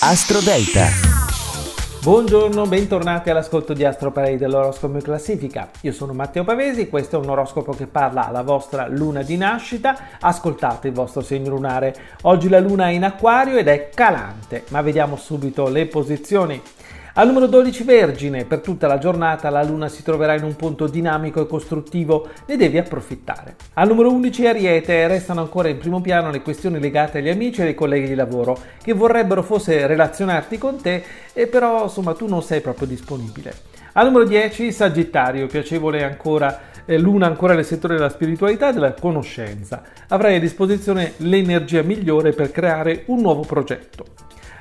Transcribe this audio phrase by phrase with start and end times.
[0.00, 0.88] Astro Delta.
[2.02, 5.70] Buongiorno, bentornati all'ascolto di Astro Parade dell'oroscopo classifica.
[5.80, 10.18] Io sono Matteo Pavesi, questo è un oroscopo che parla alla vostra luna di nascita.
[10.20, 11.96] Ascoltate il vostro segno lunare.
[12.22, 16.60] Oggi la luna è in acquario ed è calante, ma vediamo subito le posizioni.
[17.16, 20.88] Al numero 12 Vergine, per tutta la giornata la Luna si troverà in un punto
[20.88, 23.54] dinamico e costruttivo, ne devi approfittare.
[23.74, 27.66] Al numero 11 Ariete, restano ancora in primo piano le questioni legate agli amici e
[27.66, 32.42] ai colleghi di lavoro, che vorrebbero forse relazionarti con te, e però insomma tu non
[32.42, 33.54] sei proprio disponibile.
[33.92, 38.92] Al numero 10 Sagittario, piacevole ancora eh, Luna ancora nel settore della spiritualità e della
[38.92, 39.84] conoscenza.
[40.08, 44.04] Avrai a disposizione l'energia migliore per creare un nuovo progetto.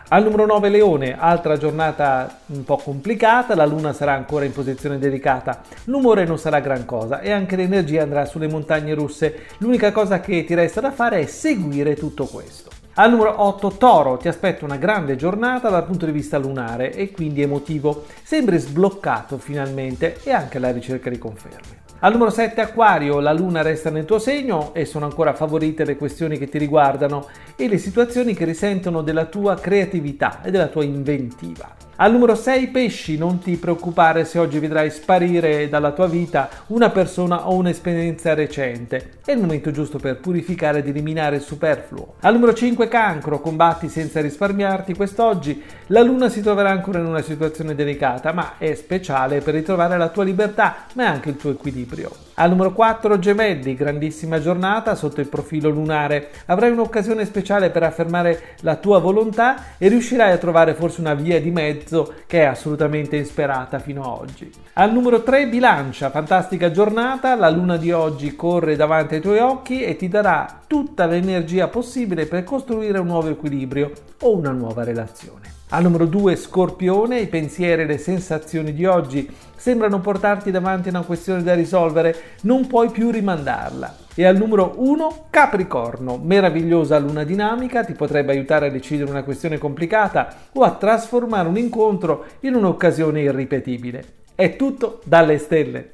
[0.09, 4.99] Al numero 9 Leone, altra giornata un po' complicata, la luna sarà ancora in posizione
[4.99, 9.45] delicata, l'umore non sarà gran cosa e anche l'energia andrà sulle montagne russe.
[9.59, 12.69] L'unica cosa che ti resta da fare è seguire tutto questo.
[12.95, 17.09] Al numero 8 Toro, ti aspetta una grande giornata dal punto di vista lunare e
[17.09, 18.05] quindi emotivo.
[18.21, 21.81] Sembri sbloccato finalmente e anche alla ricerca di conferme.
[22.03, 25.95] Al numero 7 Aquario, la luna resta nel tuo segno e sono ancora favorite le
[25.95, 30.83] questioni che ti riguardano e le situazioni che risentono della tua creatività e della tua
[30.83, 31.82] inventiva.
[31.97, 36.89] Al numero 6 pesci, non ti preoccupare se oggi vedrai sparire dalla tua vita una
[36.89, 39.19] persona o un'esperienza recente.
[39.23, 42.15] È il momento giusto per purificare ed eliminare il superfluo.
[42.21, 45.61] Al numero 5 cancro, combatti senza risparmiarti quest'oggi.
[45.87, 50.09] La luna si troverà ancora in una situazione delicata, ma è speciale per ritrovare la
[50.09, 52.09] tua libertà, ma anche il tuo equilibrio.
[52.35, 56.29] Al numero 4 gemelli, grandissima giornata sotto il profilo lunare.
[56.47, 61.39] Avrai un'occasione speciale per affermare la tua volontà e riuscirai a trovare forse una via
[61.39, 64.51] di mezzo che è assolutamente insperata fino ad oggi.
[64.73, 69.83] Al numero 3 bilancia, fantastica giornata, la luna di oggi corre davanti ai tuoi occhi
[69.83, 75.52] e ti darà tutta l'energia possibile per costruire un nuovo equilibrio o una nuova relazione.
[75.73, 80.91] Al numero 2 Scorpione, i pensieri e le sensazioni di oggi sembrano portarti davanti a
[80.91, 83.95] una questione da risolvere, non puoi più rimandarla.
[84.13, 89.57] E al numero 1 Capricorno, meravigliosa luna dinamica, ti potrebbe aiutare a decidere una questione
[89.57, 94.03] complicata o a trasformare un incontro in un'occasione irripetibile.
[94.35, 95.93] È tutto dalle stelle.